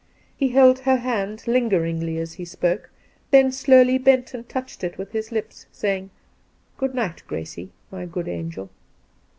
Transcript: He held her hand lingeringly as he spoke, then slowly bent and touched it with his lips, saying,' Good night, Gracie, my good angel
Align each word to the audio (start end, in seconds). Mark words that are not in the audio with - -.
He 0.35 0.47
held 0.49 0.79
her 0.79 0.95
hand 0.95 1.43
lingeringly 1.45 2.17
as 2.17 2.33
he 2.33 2.43
spoke, 2.43 2.89
then 3.29 3.51
slowly 3.51 3.99
bent 3.99 4.33
and 4.33 4.49
touched 4.49 4.83
it 4.83 4.97
with 4.97 5.11
his 5.11 5.31
lips, 5.31 5.67
saying,' 5.71 6.09
Good 6.79 6.95
night, 6.95 7.21
Gracie, 7.27 7.71
my 7.91 8.07
good 8.07 8.27
angel 8.27 8.71